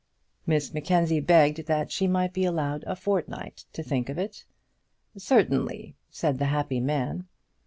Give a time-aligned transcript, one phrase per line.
[0.47, 4.45] Miss Mackenzie begged that she might be allowed a fortnight to think of it.
[5.15, 7.27] "Certainly," said the happy man.